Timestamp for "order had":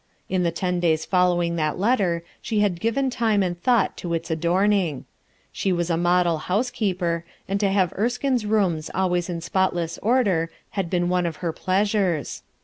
10.01-10.89